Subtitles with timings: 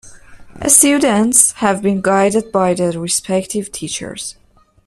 [0.67, 4.35] Students have been guided by the respective teachers.